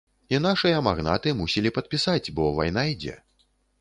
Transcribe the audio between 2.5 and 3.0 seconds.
вайна